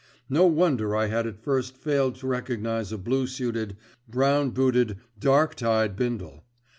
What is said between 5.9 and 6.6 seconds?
Bindle.